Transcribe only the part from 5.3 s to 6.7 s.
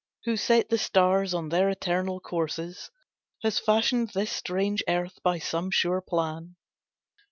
some sure plan.